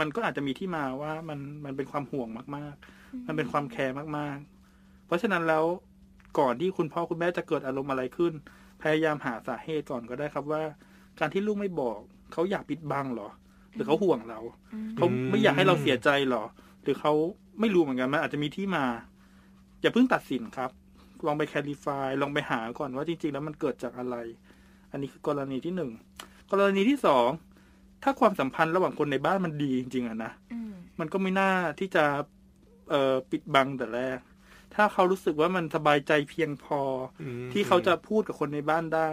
[0.00, 4.38] มันก็อาจจะมีที่มาว่ามันมันเป็นความห่วงมาก ๆ มันเป็นความแคร์มาก
[4.72, 5.64] ๆ เพราะฉะนั้นแล้ว
[6.38, 8.32] ก่อนที่คุณพ่อคุณแม่จะเกิดอารมณ์อะไรขึ้น
[8.82, 10.62] พยายามหาสาเหตุก่อนก็ได้ครับว่า
[11.20, 12.00] การที่ลูกไม่บอก
[12.32, 13.28] เขาอยากปิดบังเหรอ
[13.74, 14.40] หรือเขาห่วงเรา
[14.74, 16.44] อืมเขาไม่อยากให้เราเสียใจเหรอ
[16.82, 17.12] หรือเขา
[17.60, 18.84] ไม่รู้เหมือนกันมันอาจจะมีที่มา
[19.80, 20.70] อย่าเพิ่งตัดสินครับ
[21.26, 24.16] ลองไปแคลิฟายลองไปหาก่อนว่าจริง ๆ แล้วมันเกิดจากอะไร
[24.90, 25.90] อันนี้คือกรณีที่หนึ่ง
[26.50, 27.28] กรณีที่สอง
[28.02, 32.04] ถ้าความสัมพันธ์ระหว่างคนในบ้านมันดีจริง ๆอะนะอืมมันก็ไม่น่าที่จะ
[32.90, 34.18] เอ่อปิดบังแต่แรก
[34.74, 36.80] ถ้าเขารู้สึกว่ามันสบายใจเพียงพอ
[37.22, 39.10] อืมที่เขาจะพูดกับคนในบ้านได้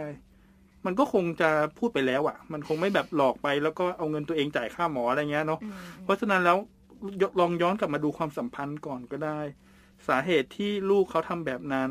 [0.86, 6.58] มันก็คงจะพูดไปแล้วอะ่ะ มันคงไม่แบบหลอกไปแล้วก็เอาเงินตัวเองจ่ายค่าหมออะไรเงี้ยเนาะอืมเพราะฉะนั้นแล้ว
[7.22, 9.38] ยลองย้อนกลับมาดูความสัมพันธ์ก่อนก็ได้
[10.08, 11.90] สาเหตุที่ลูกเขาทำแบบนั้น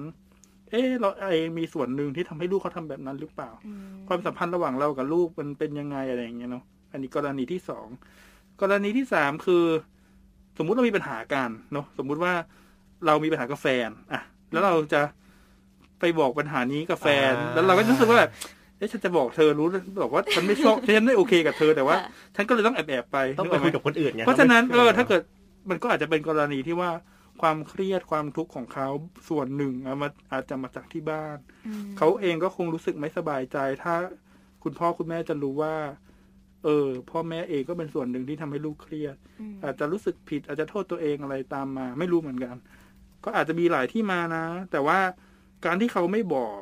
[0.72, 7.88] เอ๊ะเราเองมีส่วนหนึ่งที่ทำให้ลูกเขาทำแบบนั้นหรือเปล่าอืมความสัมพันธ์ระหว่างเรากับลูกมันเป็นยังไงอะไรอย่างเงี้ยเนาะอันนี้กรณีที่สอง
[8.62, 9.66] กรณีที่สามคือ
[10.58, 12.34] สมมุติเรามีปัญหากันเนาะสมมุติว่า
[13.06, 14.22] เรามีปัญหากับแฟนอะ
[14.52, 15.02] แล้วเราจะ
[16.00, 18.32] ไปบอกปัญหานี้กับแฟน แล้วเราก็รู้สึกว่าแบบ
[18.78, 19.68] เอ๊ะฉันจะบอกเธอรู้
[20.02, 25.22] บอกว่าฉันไม่ชอบฉันไม่โอเคกับเธอแต่ว่าค่ะฉันก็เลยต้องแอบแอบๆไปต้องนึไปกกหมคุยกับคนอื่นไงเพราะฉะนั้นไม่เออถ้าเกิด
[25.70, 26.92] มันก็อาจจะเป็นกรณีที่ว่า
[27.42, 28.88] ความเครียดความทุกข์ของเขา
[29.30, 31.38] ส่วนหนึ่งเอามาอาจจะมาจากที่บ้าน
[31.68, 33.94] อืมเขาเองก็คงรู้สึกไม่สบายใจ ถ้า
[34.64, 35.76] คุณพ่อคุณแม่จะรู้ว่า
[36.64, 42.56] เออ พ่อแม่เองก็เป็นส่วนหนึ่งที่ทำให้ลูกเครียดอืมอาจจะรู้สึกผิดอาจจะโทษตัวเองอะไรตามมา ไม่รู้เหมือนกัน
[43.26, 45.00] ก็อาจจะมีหลายที่มานะ แต่ว่า
[45.66, 46.62] การที่เขาไม่บอก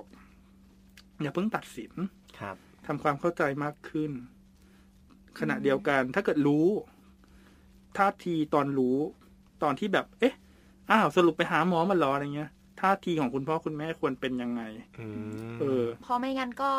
[1.22, 1.92] อย่าเพิ่งตัดสิน
[2.40, 2.56] ครับ
[2.88, 4.12] ทำความเข้าใจมากขึ้น
[5.40, 6.68] ขณะเดียวกัน ถ้าเกิดรู้
[7.98, 8.98] ท่าทีตอนรู้
[9.64, 10.36] ตอนที่แบบ เอ๊ะ
[10.92, 12.52] อ้าวสรุปไปหาหมอมาเหรออะไรเงี้ย
[12.82, 14.62] ท่าทีของคุณพ่อคุณแม่ควรเป็นยังไง
[15.00, 15.08] อื
[15.52, 16.72] มเออเพราะไม่งั้นก็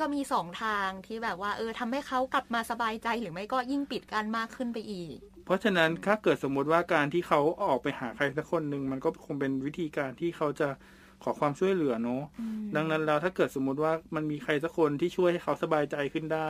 [0.00, 10.68] ก็มีสองทางที่แบบว่า เออทำให้เขากลับมาสบายใจหรือไม่ก็ยิ่งปิดกันมากขึ้นไปอีก เพราะฉะนั้นถ้าเกิดสมมุติว่าการที่เขาออกไปหาใครสักคนหนึ่งมันก็คงเป็นวิธีการที่เขาจะ
[11.26, 16.48] ขอความช่วยเหลือเนาะอืมดังนั้นแล้วถ้าเกิดสมมุติว่ามันมีใครสักคนที่ช่วยให้เขาสบายใจขึ้นได้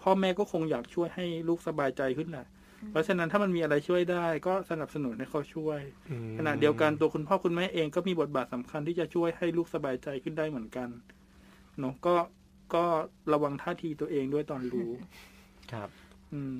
[0.00, 2.46] พ่อแม่ก็คงอยากช่วยให้ลูกสบายใจขึ้นแหละ
[2.90, 5.80] เพราะฉะนั้นถ้ามันมีอะไรช่วยได้ก็สนับสนุนให้เขาช่วย
[6.10, 10.88] อืมขณะเดียวกันตัวคุณพ่อคุณแม่เองก็มีบทบาทสำคัญที่จะช่วยให้ลูกสบายใจขึ้นได้เหมือนกัน
[11.78, 12.14] เนาะก็
[12.74, 12.84] ก็
[13.32, 14.90] ระวังท่าทีตัวเองด้วยตอนรู้
[15.72, 15.88] ครับ
[16.32, 16.58] อืม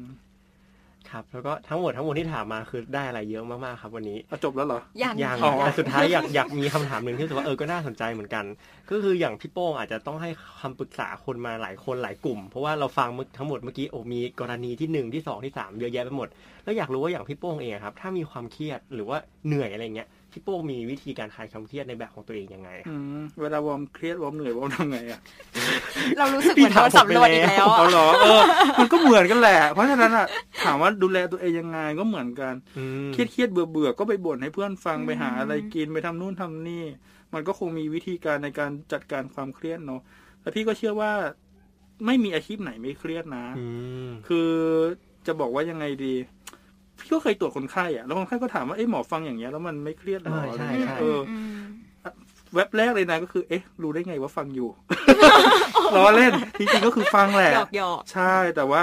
[1.14, 8.44] ครับ แล้วก็ทั้งหมดทั้งมวลที่ถามมาคือได้อะไรเยอะมากๆครับ วันนี้อะจบแล้วเหรออย่างอย่างอ๋อ แต่สุดท้ายอยากอยากมีคำถามหนึ่งที่รู้สึกว่าเออก็น่าสนใจเหมือนกัน
[8.90, 16.28] ก็คืออย่างพี่โป้งอาจจะต้องให้คำปรึกษาคนมาหลายคนหลายกลุ่ม เพราะว่าเราฟังทั้งหมดเมื่อกี้โอ้มีกรณีที่หนึ่งที่สองที่สามเยอะแยะไปหมด
[16.64, 25.20] แล้วอยากรู้ว่าอย่างพี่โป้งเองอะครับ ถ้ามีความเครียดหรือว่าเหนื่อยอะไรเงี้ย พี่โป้งมีวิธีการคลายความเครียดในแบบของตัวเองยังไงครับอืมเวลาวอร์มเครียดวอร์มเหนื่อยวอร์มทำไงอะ
[26.18, 28.42] เรารู้สึกเหมือนโดนสำรวจอีกแล้วเอาอะเหรอเออ
[28.80, 30.26] มันก็เหมือนกันแหละ เพราะฉะนั้นอะ
[30.64, 36.84] ถามว่าดูแลตัวเองยังไงก็เหมือนกันอืมเครียดเครียดเบื่อเบื่อๆก็ไปบ่นให้เพื่อนฟังอืมไปหาอะไรกินไปทำนู่นทำนี่
[37.34, 40.00] มันก็คงมีวิธีการในการจัดการความเครียดเนาะ
[40.40, 41.12] แต่พี่ก็เชื่อว่า
[42.06, 43.66] ไม่มีอาชีพไหนไม่เครียดนะอื
[44.08, 44.50] มคือ
[45.26, 46.14] จะบอกว่ายังไงดี
[46.98, 51.62] พี่ก็เคยตรวจคนไข้อะแล้วคนไข้ก็ถามว่าเอ๊ะหมอฟังอย่างเงี้ยแล้วมันไม่เครียดเหรอเออใช่อะไรเงี้ยใช่เอออืม
[52.54, 54.68] เว็บแรกเลยนะก็คือเอ๊ะ รู้ได้ไงว่าฟังอยู่
[55.96, 58.82] ล้อเล่นจริงๆก็คือฟังแหละหยอกหยอกใช่แต่ว่า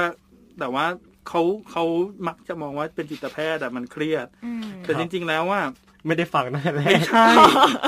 [0.59, 0.85] แต่ว่า
[1.27, 1.83] เขาเขา
[2.27, 5.61] มักจะมองว่าเป็นจิตแพทย์แต่มันเครียดอืมแต่จริง ๆ แล้วว่า
[6.07, 7.27] ไม่ได้ฟังนั่นแหละไม่ใช่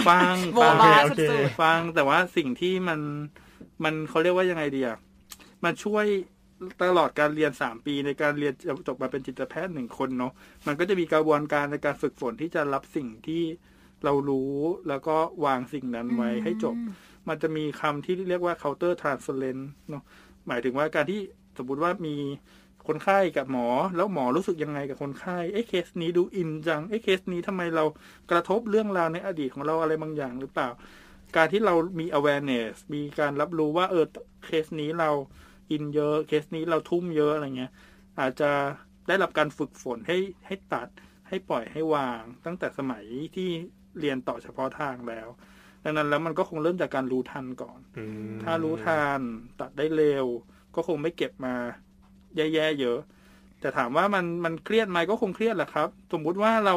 [0.09, 2.99] ฟังโบฟังบาโอสุเคดฟังแต่ว่าสิ่งที่มัน
[3.83, 4.97] มันเขาเรียกว่ายังไงดีอะ
[5.63, 6.05] มันช่วย
[6.83, 8.53] ตลอดการเรียนสามปีในการเรียน
[8.87, 10.33] จบมาเป็นจิตแพทย์หนึ่งคนเนาะ
[10.67, 13.43] มันก็จะมีกระบวนการในการฝึกฝนที่จะรับสิ่งที่
[14.03, 14.53] เรารู้
[14.87, 16.93] แล้วก็วางสิ่งนั้นๆไว้ให้จบอืม
[17.29, 20.03] มันจะมีคำที่เรียกว่า counter transference เนาะ
[20.47, 21.21] หมายถึงว่าการที่
[21.57, 22.15] สมมติว่ามี
[22.87, 27.83] คนไข้กับหมอ แล้วหมอรู้สึกยังไงกับคนไข้เอ๊ะเคสนี้ดูอินจังเอ๊ะเคสนี้ทำไมเรา
[28.31, 30.69] กระทบเรื่องราวในอดีตของเราอะไรบางอย่างหรือเปล่า
[31.35, 34.05] การที่เรามี awareness มีการรับรู้ว่าเออ
[34.45, 35.09] เคสนี้เรา
[35.71, 37.71] อินเยอะ เคสนี้เราทุ่มเยอะอะไรเงี้ย
[38.19, 38.51] อาจจะ
[39.07, 40.87] ได้รับการฝึกฝนให้ให้ตัด
[41.27, 43.03] ให้ปล่อยให้วาง ตั้งแต่สมัย
[43.35, 43.49] ที่
[43.99, 45.27] เรียนต่อเฉพาะทางแล้ว
[45.83, 49.19] ดังนั้นแล้วมันก็คงเริ่มจากการรู้ทันก่อนอืมถ้ารู้ทัน
[49.61, 50.25] ตัดได้เร็ว
[50.75, 51.53] ก็คงไม่เก็บมา
[52.35, 52.99] แย่ๆเยอะ
[53.59, 56.75] แต่ถามว่ามันมันเครียดไหมก็คงเครียดแหละครับ สมมุติว่าเรา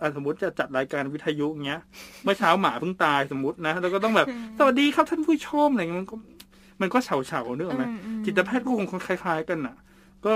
[0.00, 1.80] อะสมมติจะจัดรายการวิทยุเงี้ย
[2.24, 6.16] เมื่อเช้าหมาเพิ่งตายสมมตินะ แล้วก็ต้องแบบ สวัสดีครับท่านผู้ชมอะไรเงี้ยมันก็
[6.80, 9.76] มันก็เฉาเฉาๆเนื้ออกไหมอืมอืมจิตแพทย์ก็คงคล้ายๆ กันน่ะ
[10.26, 10.34] ก็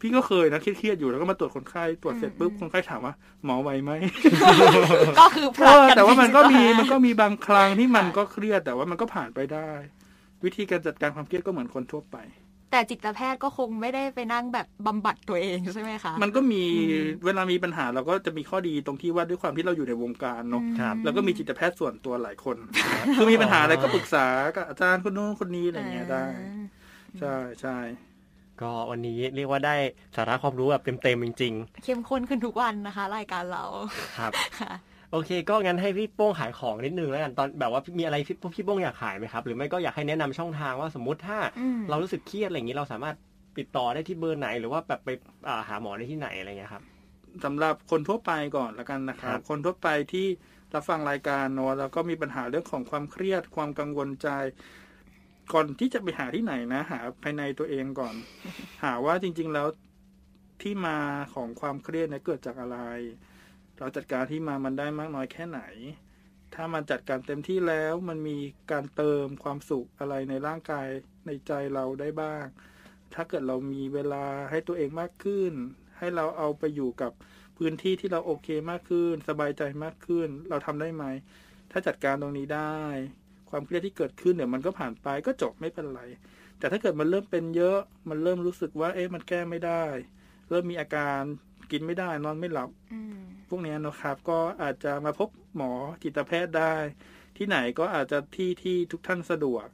[0.00, 3.92] พี่ก็เคยนะเครียดๆอยู่แล้วก็มาตรวจคนไข้ตรวจเสร็จปุ๊บคนไข้ถามว่า หมอไหวไหม
[5.20, 9.70] ก็คือพเอลัดอกันแต่ว่ามันก็มีที่จะมันก็มีบางครั้งที่มันก็เครียดแต่ว่ามันก็ผ่านไปได้
[10.44, 12.16] วิธีการจัดการความเครียดก็เหมือนคนทั่วไป
[12.70, 22.56] แต่จิตแพทย์ก็คงไม่ได้ไปนั่งแบบบำบัดตัวเองใช่ไหมคะ มันก็มีอืมเวลามีปัญหาเราก็จะมีข้อดีตรงที่ว่าด้วยความที่เราอยู่ในวงการเนาะครับแล้วก็มีจิตแพทย์ส่วนตัวหลายคน
[23.14, 24.26] คือมีปัญหาอะไรก็ปรึกษา
[24.56, 26.24] กับอาจารย์คนนู้นคนนี้อะไรอย่างเงี้ยได้
[27.20, 27.76] ใช่ใช่
[28.60, 29.76] ก็วันนี้เรียกว่าได้
[30.16, 31.54] สาระความรู้แบบเต็มๆจริง
[31.84, 34.72] เข้มข้นขึ้นทุกวันนะคะ รายการเราๆครับค่ะ
[35.08, 43.16] โอเค ก็งั้นให้พี่โป้งขายของนิดนึงแล้วกันตอนแบบว่ามีอะไรพี่พี่โป้งอยากขายไหมครับ หรือไม่ก็อยากให้แนะนำช่องทางว่าสมมติถ้าอืมเรารู้สึกเครียดอะไรอย่างนี้เราสามารถ
[43.56, 45.08] ติดต่อได้ที่เบอร์ไหน หรือว่าแบบไป
[45.46, 46.84] อ่าหาหมอได้ที่ไหนอะไรเงี้ยครับ
[47.44, 50.20] สำหรับคนทั่วไปก่อนละกันนะครัครับบคนทั่วไปที่
[50.74, 54.26] รับฟังรายการเนอะแล้วก็มีปัญหาเรื่องของความเครียดความกังวลใจ
[55.52, 58.16] ก่อนที่จะไปหาที่ไหนนะหาภายในตัวเองก่อน
[58.82, 59.66] หาว่าจริง ๆแล้ว
[60.60, 60.98] ที่มา
[61.34, 62.76] ของความเครียดเนี่ยเกิดจากอะไร
[63.78, 65.60] เราจัดการที่มามันได้มากน้อยแค่ไหน
[66.54, 68.38] ถ้ามันจัดการเต็มที่แล้วมันมี
[68.70, 70.88] การเติมความสุขอะไรในร่างกาย
[71.26, 72.44] ในใจเราได้บ้าง
[73.14, 75.52] ถ้าเกิดเรามีเวลาให้ตัวเองมากขึ้น
[75.98, 77.12] ให้เราเอาไปอยู่กับ
[77.56, 81.04] พื้นที่ที่เราโอเคมากขึ้น สบายใจมากขึ้น เราทำได้ไหม
[81.70, 82.78] ถ้าจัดการตรงนี้ได้
[83.50, 86.02] ความเครียดที่เกิดขึ้นเดี๋ยวมันก็ผ่านไปก็จบไม่เป็นไร
[86.58, 89.84] แต่ถ้าเกิดมันเริ่มเป็นเยอะ มันเริ่มรู้สึกว่า เอ๊ะมันแก้ไม่ได้
[90.50, 91.22] เริ่มมีอาการ
[91.70, 96.74] กินไม่ได้นอนไม่หลับอืมพวกเนี้ยนะครับ ก็อาจจะมาพบหมอจิตแพทย์ได้
[97.36, 99.66] ที่ไหนก็อาจจะที่ที่ทุกท่านสะดวก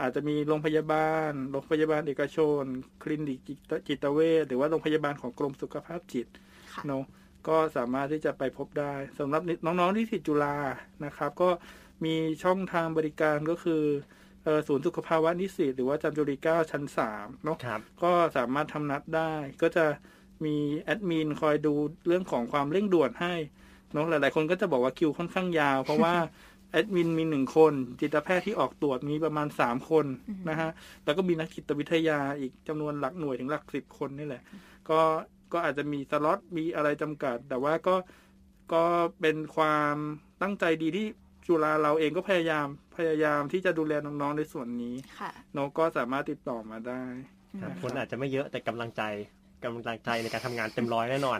[0.00, 2.62] อาจจะมีโรงพยาบาลโรงพยาบาลเอกชน
[3.02, 6.26] คลินิกจิตจิตเวชหรือว่าโรงพยาบาลของกรมสุขภาพจิต
[6.74, 7.04] ค่ะเนาะ
[7.48, 10.56] ก็สามารถที่จะไปพบได้สำหรับน้องๆที่สิจุฬา
[11.04, 11.50] นะครับ ก็
[12.04, 13.82] มีช่องทางบริการก็คือ
[14.44, 19.84] เอ่อศูนย์สุขภาวะนิสิตหรือว่าจำจุรีเก้าชั้นสามเนาะครับก็สามารถทำนัดได้ ก็จะ
[20.44, 21.74] มีแอดมินคอยดู
[22.06, 23.34] เรื่องของความเร่งด่วนให้
[23.92, 26.14] เนาะหลาย ๆ คนก็จะบอกว่าคิวค่อนข้างยาว เพราะว่า
[26.72, 30.70] แอดมินมีหนึ่งคน จิตแพทย์ที่ออกตรวจมีประมาณสามคนอืมนะฮะ
[31.04, 34.42] แล้วก็มีนักจิตวิทยาอีกจำนวนหลักหน่วยถึงหลักสิบคนนี่แหละ
[34.90, 35.00] ก็
[35.52, 37.96] ก็อาจจะมีสล็อตมีอะไรจำกัด แต่ว่าก็
[38.72, 38.84] ก็
[39.20, 39.94] เป็นความ
[40.42, 41.06] ตั้งใจดีที่
[41.46, 42.66] จุฬาเราเองก็พยายาม
[42.96, 47.02] พยายามที่จะดูแลน้อง ๆ ในส่วนนี้ค่ะน้องก็สามารถติดต่อมาได้
[47.60, 49.02] ครับอืมคนอาจจะไม่เยอะแต่กำลังใจ
[49.64, 51.38] กำลังใจในการทำงานเต็มร้อยแน่นอน